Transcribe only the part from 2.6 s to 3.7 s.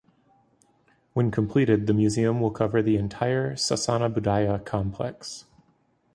the entire